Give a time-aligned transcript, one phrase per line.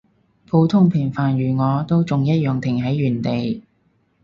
[0.47, 3.61] 普通平凡如我，都仲一樣停喺原地